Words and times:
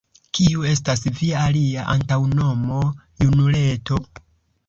kiu 0.37 0.63
estas 0.69 1.03
via 1.17 1.43
alia 1.49 1.83
antaŭnomo, 1.95 2.79
junuleto? 3.25 4.01